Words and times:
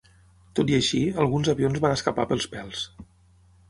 Tot 0.59 0.71
i 0.73 0.77
així, 0.77 1.03
alguns 1.25 1.53
avions 1.55 1.85
van 1.87 1.97
escapar 2.01 2.29
pels 2.35 2.53
pèls. 2.57 2.85